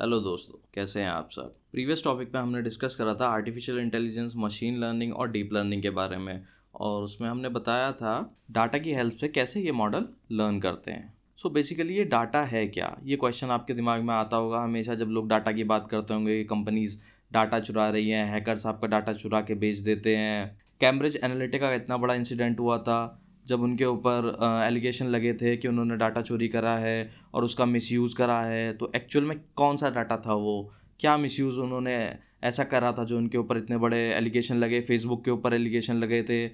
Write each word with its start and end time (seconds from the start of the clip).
Hello 0.00 0.20
दोस्तों। 0.20 0.68
कैसे 0.74 1.00
हैं 1.00 1.08
आप 1.08 1.28
सब? 1.30 1.56
प्रीवियस 1.72 2.04
टॉपिक 2.04 2.32
पे 2.32 2.38
हमने 2.38 2.62
डिस्कस 2.62 2.96
करा 2.96 3.14
था 3.14 3.26
आर्टिफिशियल 3.26 3.78
इंटेलिजेंस 3.78 4.32
मशीन 4.36 4.80
लर्निंग 4.80 5.14
और 5.14 5.30
डीप 5.30 5.50
लर्निंग 5.52 5.82
के 5.82 5.90
बारे 5.90 6.16
में। 6.16 6.42
और 6.74 7.02
उसमें 7.02 7.28
हमने 7.28 7.48
बताया 7.48 7.92
था 7.92 8.36
डाटा 8.50 8.78
की 8.78 8.92
हेल्प 8.92 9.16
से 9.16 9.28
कैसे 9.28 9.60
ये 9.60 9.72
मॉडल 9.72 10.08
लर्न 10.32 10.60
करते 10.60 10.90
हैं। 10.90 11.14
सो 11.36 11.48
so 11.48 11.54
बेसिकली 11.54 11.94
ये 11.94 12.04
डाटा 12.04 12.42
है 12.42 12.68
क्या? 12.68 12.98
ये 13.04 13.16
क्वेश्चन 13.16 13.46
आपके 13.46 13.74
दिमाग 13.74 14.02
में 14.02 14.14
आता 14.14 14.36
होगा। 14.36 14.58
हमेशा 14.58 14.94
जब 14.94 15.06
लोग 15.06 15.28
डाटा 15.28 15.52
की 15.52 15.64
बात 15.64 15.86
करते 15.86 16.14
होंगे 16.14 16.38
कि 16.38 16.44
कंपनीज़ 16.44 16.98
डाटा 17.32 17.60
चुरा 17.60 17.90
रही 17.90 18.10
हैं 18.10 18.26
हैकर्स 18.26 18.66
आपका 18.66 18.86
डाटा 18.86 19.12
चुरा 19.12 19.40
के 19.40 19.54
बेच 19.54 19.78
देते 19.78 20.16
हैं। 20.16 20.62
कैम्ब्रिज 20.80 21.20
एनालिटिका 21.24 21.68
का 21.68 21.74
इतना 21.74 21.96
बड़ा 21.96 22.14
इंसिडेंट 22.14 22.60
हुआ 22.60 22.78
था। 22.78 23.21
जब 23.46 23.62
उनके 23.62 23.84
ऊपर 23.84 24.36
एलिगेशन 24.66 25.06
लगे 25.06 25.32
थे 25.34 25.56
कि 25.56 25.68
उन्होंने 25.68 25.96
डाटा 25.96 26.22
चोरी 26.22 26.48
करा 26.48 26.76
है 26.76 27.10
और 27.34 27.44
उसका 27.44 27.64
मिसयूज़ 27.66 28.16
करा 28.16 28.40
है 28.42 28.72
तो 28.72 28.90
एक्चुअल 28.96 29.24
में 29.24 29.38
कौन 29.56 29.76
सा 29.76 29.90
डाटा 29.90 30.16
था 30.16 30.34
वो? 30.34 30.72
क्या 31.00 31.16
मिसयूज़ 31.16 31.58
उन्होंने 31.58 31.96
ऐसा 32.44 32.64
करा 32.64 32.92
था 32.92 33.04
जो 33.04 33.16
उनके 33.18 33.38
ऊपर 33.38 33.58
इतने 33.58 33.76
बड़े 33.76 33.98
एलिगेशन 34.14 34.56
लगे 34.56 34.80
फेसबुक 34.80 35.24
के 35.24 35.30
ऊपर 35.30 35.54
एलिगेशन 35.54 35.96
लगे 35.96 36.22
थे? 36.22 36.46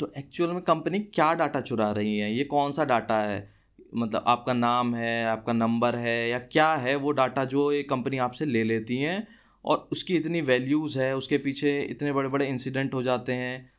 तो 0.00 0.12
एक्चुअल 0.18 0.50
में 0.50 0.60
कंपनी 0.62 0.98
क्या 0.98 1.32
डाटा 1.34 1.60
चुरा 1.60 1.90
रही 1.92 2.18
है? 2.18 2.32
ये 2.36 2.44
कौन 2.44 2.72
सा 2.72 2.84
डाटा 2.84 3.20
है? 3.22 3.48
मतलब 3.94 4.24
आपका 4.26 4.52
नाम 4.52 4.94
है, 4.94 5.24
आपका 5.24 5.52
नंबर 5.52 5.96
है 5.96 6.28
या 6.28 6.38
क्या 6.38 6.72
है 6.74 6.94
वो 6.96 7.10
डाटा 7.12 7.44
जो 7.44 7.70
ये 7.72 7.82
कंपनी 7.82 8.18
आपसे 8.18 8.46
ले 8.46 8.64
लेती 8.64 8.96
हैं? 8.96 9.26
और 9.64 9.88
उसकी 9.92 10.16
इतनी 10.16 10.40
वैल्यूज़ 10.40 10.98
है, 10.98 11.16
उसके 11.16 11.38
पीछे 11.38 11.80
इतने 11.80 12.12
बड़े 12.12 12.28
बड़े 12.28 12.46
इंसिडेंट 12.46 12.94
हो 12.94 13.02
जाते 13.02 13.32
हैं। 13.32 13.70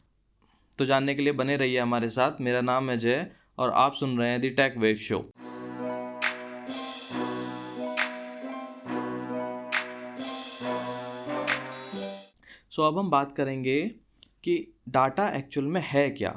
तो 0.82 0.86
जानने 0.86 1.14
के 1.16 1.22
लिए 1.22 1.34
बने 1.34 1.56
रहिए 1.58 1.80
हमारे 1.80 2.08
साथ। 2.10 2.40
मेरा 2.42 2.60
नाम 2.62 2.90
है 2.90 2.98
जय 2.98 3.26
और 3.58 3.72
आप 3.72 3.94
सुन 3.94 4.18
रहे 4.20 4.30
हैं 4.30 4.40
the 4.42 4.50
tech 4.50 4.78
wave 4.78 4.96
show 4.98 5.18
so 12.70 12.84
अब 12.84 12.98
हम 12.98 13.10
बात 13.10 13.36
करेंगे 13.36 13.80
कि 14.44 14.56
डाटा 14.90 15.28
एक्चुअल 15.30 15.68
में 15.68 15.82
है 15.86 16.10
क्या। 16.10 16.34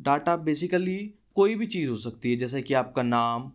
डाटा 0.00 0.36
बेसिकली 0.36 0.98
कोई 1.34 1.54
भी 1.54 1.66
चीज़ 1.66 1.90
हो 1.90 1.96
सकती 1.96 2.30
है, 2.30 2.36
जैसे 2.36 2.62
कि 2.62 2.74
आपका 2.74 3.02
नाम, 3.02 3.50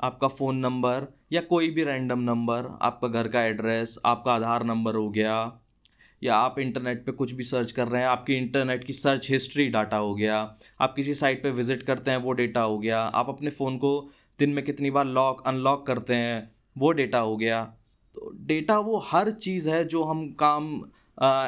आपका 0.00 0.28
फ़ोन 0.28 0.56
नंबर 0.56 1.06
या 1.32 1.40
कोई 1.40 1.70
भी 1.70 1.84
रैंडम 1.84 2.18
नंबर 2.22 2.68
आपका 2.82 3.08
घर 3.08 3.28
का 3.28 3.42
एड्रेस 3.44 3.98
आपका 4.04 4.32
आधार 4.32 4.64
नंबर 4.64 4.94
हो 4.94 5.08
गया 5.10 5.38
या 6.22 6.36
आप 6.36 6.58
इंटरनेट 6.58 7.04
पे 7.06 7.12
कुछ 7.12 7.32
भी 7.32 7.44
सर्च 7.44 7.70
कर 7.72 7.88
रहे 7.88 8.02
हैं, 8.02 8.08
आपकी 8.08 8.34
इंटरनेट 8.34 8.84
की 8.84 8.92
सर्च 8.92 9.30
हिस्ट्री 9.30 9.68
डाटा 9.68 9.96
हो 9.96 10.14
गया, 10.14 10.38
आप 10.80 10.94
किसी 10.96 11.14
साइट 11.14 11.42
पे 11.42 11.50
विज़िट 11.50 11.82
करते 11.82 12.10
हैं, 12.10 12.18
वो 12.18 12.32
डेटा 12.32 12.60
हो 12.62 12.78
गया, 12.78 13.00
आप 13.00 13.28
अपने 13.28 13.50
फ़ोन 13.50 13.76
को 13.78 14.10
दिन 14.38 14.50
में 14.50 14.64
कितनी 14.64 14.90
बार 14.90 15.04
लॉक, 15.06 15.42
अनलॉक 15.46 15.86
करते 15.86 16.14
हैं, 16.14 16.50
वो 16.76 16.92
डेटा 16.92 17.18
हो 17.18 17.36
गया। 17.36 17.62
तो 18.14 18.32
डेटा 18.46 18.78
वो 18.78 18.98
हर 19.06 19.30
चीज़ 19.30 19.68
है 19.70 19.84
जो 19.84 20.02
हम 20.04 20.28
काम 20.40 20.74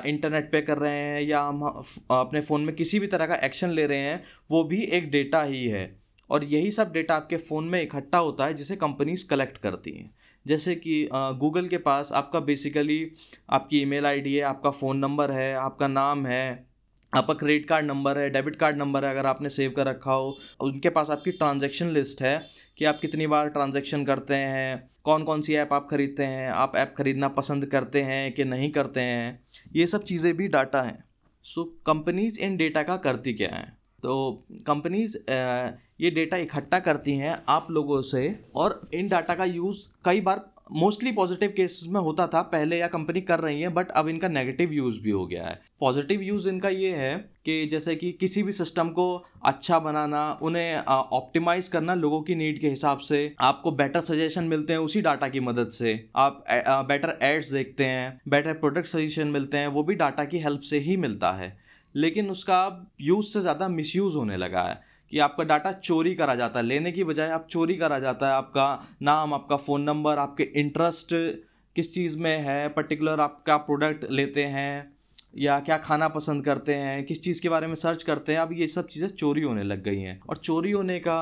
इंटरनेट 0.06 0.50
पे 0.52 0.60
कर 0.60 0.78
रहे 0.78 0.92
हैं 0.92 1.20
या 1.22 1.40
हम 1.42 1.62
अपने 1.62 2.40
फ़ोन 2.40 2.60
में 2.60 2.74
किसी 2.76 2.98
भी 2.98 3.06
तरह 3.06 3.26
का 3.26 3.34
एक्शन 3.44 3.70
ले 3.70 3.86
रहे 3.86 3.98
हैं, 3.98 4.22
वो 4.50 4.62
भी 4.64 4.82
एक 4.82 5.10
डेटा 5.10 5.42
ही 5.42 5.66
है। 5.66 5.84
और 6.30 6.44
यही 6.44 6.70
सब 6.70 6.92
डेटा 6.92 7.14
आपके 7.14 7.36
फ़ोन 7.38 7.64
में 7.64 7.80
इकट्ठा 7.82 8.18
होता 8.18 8.46
है, 8.46 8.54
जिसे 8.54 8.76
कंपनीज़ 8.76 9.28
कलेक्ट 9.28 9.58
करती 9.58 9.90
हैं। 9.90 10.10
जैसे 10.46 10.74
कि 10.76 11.08
गूगल 11.12 11.68
के 11.68 11.78
पास 11.78 12.12
आपका 12.12 12.40
बेसिकली 12.40 13.04
आपकी 13.50 13.80
ईमेल 13.80 14.06
आईडी 14.06 14.34
है, 14.34 14.42
आपका 14.42 14.70
फ़ोन 14.70 14.98
नंबर 14.98 15.30
है, 15.30 15.54
आपका 15.54 15.88
नाम 15.88 16.26
है, 16.26 16.68
आपका 17.12 17.34
क्रेडिट 17.34 17.64
कार्ड 17.66 17.86
नंबर 17.86 18.18
है 18.18 18.28
डेबिट 18.30 18.56
कार्ड 18.56 18.76
नंबर 18.76 19.04
है 19.04 19.10
अगर 19.10 19.26
आपने 19.26 19.48
सेव 19.48 19.70
कर 19.76 19.86
रखा 19.86 20.12
हो। 20.12 20.36
उनके 20.60 20.90
पास 20.90 21.10
आपकी 21.10 21.30
ट्रांजैक्शन 21.32 21.88
लिस्ट 21.88 22.22
है 22.22 22.40
कि 22.78 22.84
आप 22.84 22.98
कितनी 23.00 23.26
बार 23.26 23.48
ट्रांजैक्शन 23.48 24.04
करते 24.04 24.34
हैं 24.34 24.88
कौन 25.04 25.24
कौन 25.24 25.40
सी 25.42 25.54
ऐप 25.54 25.72
आप 25.72 25.88
ख़रीदते 25.90 26.24
हैं, 26.24 26.48
आप 26.50 26.76
ऐप 26.76 26.94
ख़रीदना 26.98 27.28
पसंद 27.30 27.66
करते 27.66 28.02
हैं 28.02 28.32
कि 28.32 28.44
नहीं 28.44 28.70
करते 28.70 29.00
हैं। 29.00 29.44
ये 29.74 29.86
सब 29.86 30.04
चीज़ें 30.04 30.36
भी 30.36 30.48
डाटा 30.48 30.82
हैं। 30.82 31.04
सो 31.46 31.64
कंपनीज़ 31.86 32.40
इन 32.40 32.56
डेटा 32.56 32.82
का 32.82 32.96
करती 32.98 33.32
क्या 33.34 33.54
है? 33.54 33.79
तो 34.02 34.44
कंपनीज़ 34.66 35.16
ये 36.00 36.10
डेटा 36.10 36.36
इकट्ठा 36.38 36.78
करती 36.80 37.16
हैं 37.16 37.36
आप 37.48 37.66
लोगों 37.70 38.00
से 38.02 38.22
और 38.56 38.80
इन 38.94 39.08
डाटा 39.08 39.34
का 39.34 39.44
यूज़ 39.46 39.86
कई 40.04 40.20
बार 40.20 40.48
मोस्टली 40.72 41.10
पॉजिटिव 41.12 41.52
केसेस 41.56 41.88
में 41.92 42.00
होता 42.00 42.26
था, 42.26 42.40
पहले 42.42 42.76
या 42.78 42.86
कंपनी 42.86 43.20
कर 43.20 43.40
रही 43.40 43.60
है 43.60 43.68
बट 43.68 43.90
अब 43.90 44.08
इनका 44.08 44.28
नेगेटिव 44.28 44.72
यूज़ 44.72 45.00
भी 45.02 45.10
हो 45.10 45.26
गया 45.26 45.46
है। 45.46 45.58
पॉजिटिव 45.80 46.20
यूज़ 46.22 46.48
इनका 46.48 46.68
ये 46.68 46.94
है 46.96 47.16
कि 47.44 47.66
जैसे 47.66 47.94
कि 47.96 48.10
किसी 48.12 48.42
भी 48.42 48.52
सिस्टम 48.52 48.88
को 48.90 49.06
अच्छा 49.44 49.78
बनाना, 49.78 50.38
उन्हें 50.42 50.76
ऑप्टिमाइज 50.78 51.68
करना 51.68 51.94
लोगों 51.94 52.20
की 52.22 52.34
नीड 52.34 52.60
के 52.60 52.68
हिसाब 52.68 52.98
से, 53.00 53.34
आपको 53.40 53.70
बेटर 53.72 54.00
सजेशन 54.02 54.44
मिलते 54.44 54.72
हैं 54.72 54.80
उसी 54.80 55.00
डाटा 55.02 55.28
की 55.28 55.40
मदद 55.40 55.70
से। 55.70 55.94
आप 56.16 56.44
बेटर 56.88 57.18
एड्स 57.22 57.52
देखते 57.52 57.84
हैं 57.84 58.20
बेटर 58.28 58.52
प्रोडक्ट 58.54 58.86
सजेशन 58.88 59.28
मिलते 59.28 59.56
हैं, 59.56 59.66
वो 59.68 59.82
भी 59.82 59.94
डाटा 59.96 60.24
की 60.24 60.38
हेल्प 60.38 60.60
से 60.60 60.78
ही 60.78 60.96
मिलता 60.98 61.32
है। 61.32 61.56
लेकिन 61.94 62.30
उसका 62.30 62.62
अब 62.62 62.86
यूज़ 63.00 63.26
से 63.26 63.40
ज़्यादा 63.40 63.68
मिसयूज़ 63.70 64.16
होने 64.16 64.36
लगा 64.36 64.62
है 64.62 64.80
कि 65.12 65.18
आपका 65.18 65.44
डाटा 65.44 65.72
चोरी 65.74 66.14
करा 66.14 66.34
जाता 66.34 66.60
है। 66.60 66.66
लेने 66.66 66.92
की 66.92 67.04
बजाय 67.04 67.30
आप 67.30 67.46
चोरी 67.50 67.76
करा 67.76 67.98
जाता 67.98 68.26
है। 68.26 68.32
आपका 68.34 68.96
नाम, 69.02 69.34
आपका 69.34 69.56
फ़ोन 69.56 69.82
नंबर 69.82 70.18
आपके 70.18 70.42
इंटरेस्ट 70.56 71.14
किस 71.76 71.92
चीज़ 71.94 72.16
में 72.18 72.36
है 72.38 72.68
पर्टिकुलर 72.70 73.20
आप 73.20 73.42
क्या 73.44 73.56
प्रोडक्ट 73.58 74.10
लेते 74.10 74.44
हैं 74.46 74.92
या 75.38 75.58
क्या 75.60 75.76
खाना 75.78 76.08
पसंद 76.08 76.44
करते 76.44 76.74
हैं, 76.74 77.04
किस 77.06 77.22
चीज़ 77.22 77.40
के 77.42 77.48
बारे 77.48 77.66
में 77.66 77.74
सर्च 77.74 78.02
करते 78.02 78.32
हैं, 78.32 78.38
अब 78.40 78.52
ये 78.52 78.66
सब 78.66 78.86
चीज़ें 78.86 79.08
चोरी 79.08 79.42
होने 79.42 79.62
लग 79.62 79.82
गई 79.82 80.00
हैं। 80.00 80.20
और 80.28 80.36
चोरी 80.36 80.70
होने 80.70 80.98
का 80.98 81.18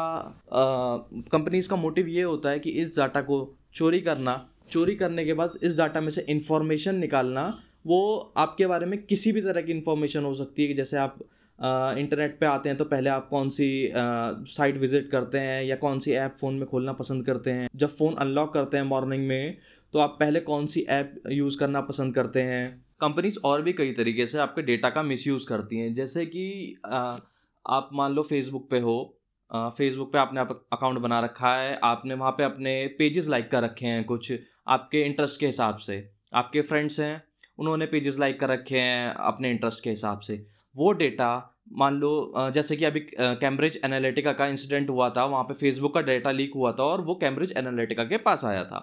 कंपनीज़ 1.32 1.68
का 1.68 1.76
मोटिव 1.76 2.06
ये 2.08 2.22
होता 2.22 2.50
है 2.50 2.58
कि 2.58 2.70
इस 2.72 2.96
डाटा 2.96 3.20
को 3.20 3.40
चोरी 3.74 4.00
करना, 4.00 4.48
चोरी 4.70 4.94
करने 4.96 5.24
के 5.24 5.34
बाद 5.34 5.58
इस 5.62 5.76
डाटा 5.76 6.00
में 6.00 6.10
से 6.10 6.24
इंफॉर्मेशन 6.28 6.96
निकालना 6.96 7.42
वो 7.84 8.32
आपके 8.36 8.66
बारे 8.66 8.86
में 8.86 9.02
किसी 9.02 9.32
भी 9.32 9.40
तरह 9.40 9.62
की 9.62 9.72
इन्फॉर्मेशन 9.72 10.24
हो 10.24 10.32
सकती 10.34 10.62
है 10.62 10.68
कि 10.68 10.74
जैसे 10.74 10.96
आप 10.96 11.18
इंटरनेट 11.58 12.38
पे 12.40 12.46
आते 12.46 12.68
हैं 12.68 12.78
तो 12.78 12.84
पहले 12.84 13.10
आप 13.10 13.28
कौन 13.28 13.48
सी 13.50 13.68
साइट 13.94 14.76
विज़िट 14.78 15.10
करते 15.10 15.38
हैं 15.38 15.62
या 15.64 15.76
कौन 15.76 15.98
सी 15.98 16.12
ऐप 16.14 16.34
फ़ोन 16.40 16.54
में 16.54 16.66
खोलना 16.66 16.92
पसंद 16.92 17.24
करते 17.26 17.50
हैं। 17.50 17.68
जब 17.76 17.88
फ़ोन 17.88 18.14
अनलॉक 18.16 18.52
करते 18.54 18.76
हैं 18.76 18.84
मॉर्निंग 18.84 19.26
में 19.28 19.56
तो 19.94 19.98
आप 19.98 20.16
पहले 20.20 20.40
कौन 20.40 20.66
सी 20.66 20.80
ऐप 20.90 21.14
यूज़ 21.30 21.58
करना 21.58 21.80
पसंद 21.80 22.14
करते 22.14 22.42
हैं। 22.42 22.84
कंपनीज़ 23.00 23.38
और 23.44 23.62
भी 23.62 23.72
कई 23.72 23.92
तरीके 23.92 24.26
से 24.26 24.38
आपके 24.38 24.62
डेटा 24.62 24.90
का 24.90 25.02
मिसयूज़ 25.02 25.46
करती 25.46 25.78
हैं। 25.78 25.92
जैसे 25.92 26.26
कि 26.26 26.74
आप 26.84 27.90
मान 27.92 28.12
लो 28.12 28.22
फेसबुक 28.22 28.68
पे 28.70 28.78
हो 28.80 29.14
फेसबुक 29.50 30.12
पे 30.12 30.18
आपने 30.18 30.40
आप 30.40 30.50
अकाउंट 30.72 30.98
बना 30.98 31.20
रखा 31.20 31.54
है, 31.54 31.78
आपने 31.84 32.14
वहाँ 32.14 32.32
पे 32.32 32.44
अपने 32.44 32.86
पेजेस 32.98 33.28
लाइक 33.28 33.50
कर 33.50 33.62
रखे 33.62 33.86
हैं 33.86 34.04
कुछ 34.04 34.32
आपके 34.68 35.02
इंटरेस्ट 35.02 35.40
के 35.40 35.46
हिसाब 35.46 35.76
से। 35.78 36.08
आपके 36.34 36.60
फ्रेंड्स 36.62 37.00
हैं 37.00 37.22
उन्होंने 37.58 37.86
पेजेस 37.86 38.18
लाइक 38.18 38.38
कर 38.40 38.48
रखे 38.48 38.78
हैं 38.78 39.14
अपने 39.14 39.50
इंटरेस्ट 39.50 39.84
के 39.84 39.90
हिसाब 39.90 40.20
से। 40.20 40.44
वो 40.76 40.92
डेटा 40.92 41.30
मान 41.72 41.94
लो 41.94 42.50
जैसे 42.54 42.76
कि 42.76 42.84
अभी 42.84 43.00
कैम्ब्रिज 43.12 43.80
एनालिटिका 43.84 44.32
का 44.32 44.46
इंसिडेंट 44.46 44.90
हुआ 44.90 45.08
था, 45.10 45.24
वहाँ 45.24 45.44
पे 45.44 45.54
फेसबुक 45.54 45.94
का 45.94 46.00
डाटा 46.00 46.30
लीक 46.30 46.52
हुआ 46.54 46.72
था 46.72 46.82
और 46.82 47.00
वो 47.00 47.14
कैम्ब्रिज 47.14 47.52
एनालिटिका 47.56 48.04
के 48.04 48.16
पास 48.18 48.44
आया 48.44 48.64
था। 48.64 48.78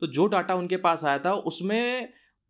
तो 0.00 0.06
जो 0.06 0.26
डाटा 0.26 0.54
उनके 0.54 0.76
पास 0.76 1.04
आया 1.04 1.18
था, 1.18 1.32
उसमें 1.32 2.08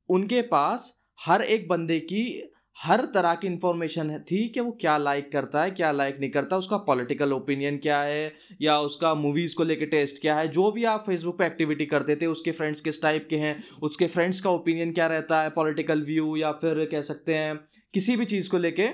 उनके 0.08 0.42
पास 0.44 0.92
हर 1.18 1.42
एक 1.42 1.68
बंदे 1.68 1.98
की 2.02 2.52
हर 2.76 3.00
तरह 3.04 3.34
की 3.34 3.46
इन्फॉर्मेशन 3.46 4.18
थी 4.20 4.48
कि 4.48 4.60
वो 4.60 4.70
क्या 4.80 4.96
लाइक 4.98 5.30
करता 5.32 5.62
है, 5.62 5.70
क्या 5.70 5.92
लाइक 5.92 6.16
नहीं 6.20 6.30
करता, 6.30 6.56
उसका 6.56 6.76
पॉलिटिकल 6.76 7.32
ओपिनियन 7.32 7.78
क्या 7.78 8.00
है, 8.00 8.32
या 8.62 8.78
उसका 8.78 9.14
मूवीज़ 9.14 9.54
को 9.56 9.64
लेके 9.64 9.86
टेस्ट 9.86 10.20
क्या 10.20 10.36
है, 10.36 10.48
जो 10.48 10.70
भी 10.72 10.84
आप 10.84 11.04
फेसबुक 11.06 11.38
पे 11.38 11.46
एक्टिविटी 11.46 11.86
करते 11.86 12.16
थे, 12.16 12.26
उसके 12.26 12.52
फ्रेंड्स 12.52 12.80
किस 12.80 13.02
टाइप 13.02 13.26
के 13.30 13.36
हैं, 13.36 13.56
उसके 13.82 14.06
फ्रेंड्स 14.06 14.40
का 14.40 14.50
ओपिनियन 14.50 14.92
क्या 14.92 15.06
रहता 15.06 15.42
है 15.42 15.50
पॉलिटिकल 15.50 16.02
व्यू 16.02 16.36
या 16.36 16.52
फिर 16.52 16.84
कह 16.84 17.02
सकते 17.02 17.34
हैं, 17.34 17.56
किसी 17.94 18.16
भी 18.16 18.24
चीज़ 18.24 18.50
को 18.50 18.58
लेके 18.58 18.90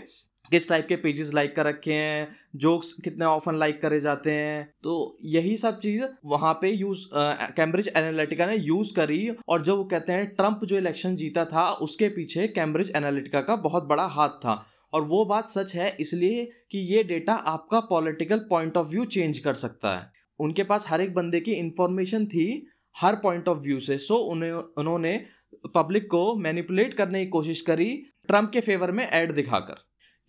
किस 0.53 0.69
टाइप 0.69 0.87
के 0.89 0.97
पेजेस 0.99 1.33
लाइक 1.35 1.55
कर 1.57 1.67
रखे 1.67 1.93
हैं 1.93 2.29
जोक्स 2.57 2.93
कितने 2.95 3.25
ऑफन 3.25 3.59
लाइक 3.59 3.81
करे 3.83 4.01
जाते 4.01 4.31
हैं। 4.33 4.69
तो 4.83 5.19
यही 5.25 5.57
सब 5.57 5.79
चीज़ 5.81 6.03
वहाँ 6.25 6.53
पे 6.55 6.71
यूज़ 6.71 7.05
कैम्ब्रिज 7.57 7.89
एनालिटिका 7.89 8.47
ने 8.47 8.57
यूज़ 8.57 8.93
करी 8.95 9.29
और 9.49 9.63
जो 9.63 9.77
वो 9.77 9.85
कहते 9.85 10.13
हैं 10.13 10.27
ट्रंप 10.29 10.65
जो 10.65 10.77
इलेक्शन 10.79 11.17
जीता 11.17 11.45
था, 11.45 11.71
उसके 11.71 12.09
पीछे 12.09 12.47
कैम्ब्रिज 12.51 12.93
एनालिटिका 12.97 13.41
का 13.41 13.57
बहुत 13.59 13.85
बड़ा 13.85 14.05
हाथ 14.09 14.39
था। 14.39 14.63
और 14.93 15.03
वो 15.03 15.25
बात 15.25 15.49
सच 15.49 15.75
है, 15.75 15.97
इसलिए 16.01 16.45
कि 16.71 16.79
ये 16.95 17.03
डेटा 17.05 17.35
आपका 17.35 17.81
political 17.81 18.39
point 18.51 18.77
of 18.77 18.89
view 18.89 19.05
change 19.07 19.39
कर 19.39 19.55
सकता 19.57 19.97
है। 19.97 20.11
उनके 20.41 20.65
पास 20.65 20.87
हर 20.89 21.01
एक 21.01 21.15
बंदे 21.15 21.41
की 21.41 21.53
इंफॉर्मेशन 21.53 22.27
थी, 22.27 22.67
हर 22.97 23.17
पॉइंट 23.17 23.49
ऑफ़ 23.49 23.59
व्यू 23.59 23.79
से। 23.81 23.99
सो 23.99 24.17
उन्हें, 24.33 24.53
उन्होंने 24.53 25.15
पब्लिक 25.75 26.07
को 26.11 26.35
मैनिपुलेट 26.37 26.95
करने 26.95 27.25
की 27.25 27.31
कोशिश 27.31 27.61
करी 27.61 27.95
ट्रंप 28.29 28.51
के 28.53 28.61
फेवर 28.61 28.93
में 28.93 29.09
एड 29.11 29.33
दिखाकर। 29.35 29.83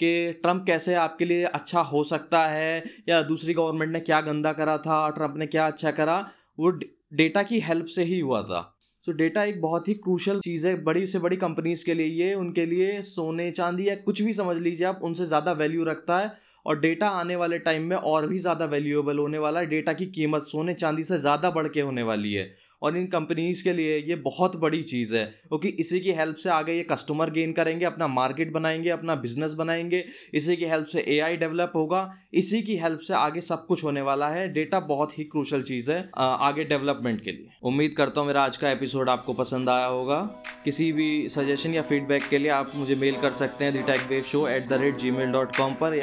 कि 0.03 0.39
ट्रंप 0.41 0.63
कैसे 0.67 0.95
आपके 0.97 1.25
लिए 1.25 1.43
अच्छा 1.45 1.81
हो 1.81 2.03
सकता 2.03 2.45
है 2.47 2.83
या 3.09 3.21
दूसरी 3.23 3.53
गवर्नमेंट 3.53 3.91
ने 3.93 3.99
क्या 4.01 4.21
गंदा 4.21 4.53
करा 4.53 4.77
था 4.79 5.09
ट्रंप 5.09 5.37
ने 5.37 5.47
क्या 5.47 5.67
अच्छा 5.67 5.91
करा 5.91 6.25
वो 6.59 6.71
डेटा 7.15 7.43
की 7.43 7.59
हेल्प 7.59 7.85
से 7.85 8.03
ही 8.03 8.19
हुआ 8.19 8.41
था। 8.43 8.69
सो 9.03 9.11
so, 9.11 9.17
डेटा 9.17 9.43
एक 9.43 9.59
बहुत 9.61 9.87
ही 9.87 9.93
क्रूशल 9.93 10.39
चीज़ 10.39 10.67
है 10.67 10.75
बड़ी 10.83 11.05
से 11.07 11.19
बड़ी 11.19 11.37
कंपनीज़ 11.37 11.85
के 11.85 11.93
लिए 11.93 12.07
ये 12.07 12.33
उनके 12.33 12.65
लिए 12.65 13.01
सोने 13.01 13.49
चांदी 13.51 13.87
या 13.89 13.95
कुछ 13.95 14.21
भी 14.21 14.33
समझ 14.33 14.57
लीजिए 14.57 14.85
आप 14.87 14.99
उनसे 15.03 15.25
ज़्यादा 15.25 15.51
वैल्यू 15.53 15.83
रखता 15.83 16.17
है 16.19 16.31
और 16.65 16.79
डेटा 16.79 17.09
आने 17.11 17.35
वाले 17.35 17.59
टाइम 17.59 17.83
में 17.83 17.95
और 17.97 18.27
भी 18.27 18.39
ज़्यादा 18.39 18.65
वैल्यूएबल 18.65 19.17
होने 19.17 19.37
वाला 19.37 19.59
है 19.59 19.65
डेटा 19.65 19.93
की 19.93 20.05
कीमत 20.11 20.43
सोने 20.43 20.73
चांदी 20.73 21.03
से 21.03 21.17
ज़्यादा 21.17 21.49
बढ़ 21.51 21.67
के 21.67 21.81
होने 21.81 22.03
वाली 22.03 22.33
है। 22.33 22.45
और 22.83 22.97
इन 22.97 23.05
कंपनीज़ 23.07 23.63
के 23.63 23.73
लिए 23.73 23.97
ये 23.99 24.15
बहुत 24.15 24.55
बड़ी 24.55 24.81
चीज़ 24.83 25.15
है। 25.15 25.23
क्योंकि 25.25 25.69
इसी 25.69 25.99
की 25.99 26.11
हेल्प 26.11 26.35
से 26.35 26.49
आगे 26.49 26.73
ये 26.73 26.83
कस्टमर 26.83 27.29
गेन 27.31 27.51
करेंगे, 27.53 27.85
अपना 27.85 28.07
मार्केट 28.07 28.51
बनाएँगे, 28.51 28.89
अपना 28.89 29.15
बिज़नेस 29.15 29.53
बनाएँगे, 29.53 30.03
इसी 30.33 30.55
की 30.55 30.65
हेल्प 30.65 30.87
से 30.87 31.03
एआई 31.07 31.37
डेवलप 31.37 31.71
होगा, 31.75 32.09
इसी 32.33 32.61
की 32.61 32.75
हेल्प 32.77 32.99
से 32.99 33.13
आगे 33.13 33.41
सब 33.41 33.65
कुछ 33.65 33.83
होने 33.83 34.01
वाला 34.01 34.27
है। 34.29 34.47
डेटा 34.53 34.79
बहुत 34.79 35.17
ही 35.19 35.23
क्रूशल 35.23 35.61
चीज़ 35.61 35.91
है 35.91 35.99
आगे 36.17 36.63
डेवलपमेंट 36.63 37.21
के 37.23 37.31
लिए। 37.31 37.47
उम्मीद 37.63 37.93
करता 37.93 38.19
हूँ 38.19 38.27
मेरा 38.27 38.43
आज 38.43 38.57
का 38.57 38.71
एपिसोड 38.71 39.09
आपको 39.09 39.33
पसंद 39.33 39.69
आया 39.69 39.85
होगा। 39.85 40.19
किसी 40.65 40.91
भी 40.91 41.29
सजेशन 41.29 41.73
या 41.73 41.81
फीडबैक 41.81 42.27
के 42.29 42.37
लिए 42.37 42.49
आप 42.51 42.71
मुझे 42.75 42.95
मेल 42.95 43.15
कर 43.15 43.31
सकते 43.31 43.65
हैं 43.65 43.73
the 43.73 43.81
tech 43.83 44.01
wave 44.09 44.23
show 44.23 44.47
at 44.47 44.67
the 44.67 44.73
rate 44.73 44.95
Gmail 45.11 45.31
dot 45.31 45.55
com 45.55 45.73
पर 45.73 45.99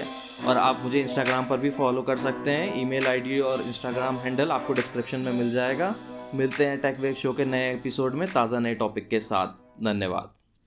और 0.47 0.56
आप 0.56 0.81
मुझे 0.83 1.00
इंस्टाग्राम 1.00 1.44
पर 1.44 1.59
भी 1.59 1.71
फॉलो 1.71 2.03
कर 2.03 2.17
सकते 2.17 2.50
हैं। 2.50 2.81
ईमेल 2.81 3.06
आईडी 3.06 3.38
और 3.41 3.62
इंस्टाग्राम 3.62 4.17
हैंडल 4.17 4.50
आपको 4.50 4.73
डिस्क्रिप्शन 4.73 5.21
में 5.21 5.33
मिल 5.33 5.50
जाएगा। 5.53 5.94
मिलते 6.35 6.67
हैं 6.67 6.81
टेक 6.81 6.99
वेव 7.00 7.15
शो 7.15 7.32
के 7.32 7.44
नए 7.44 7.73
एपिसोड 7.73 8.15
में 8.15 8.32
ताज़ा 8.32 8.59
नए 8.59 8.75
टॉपिक 8.75 9.09
के 9.09 9.21
साथ। 9.21 9.82
धन्यवाद। 9.85 10.40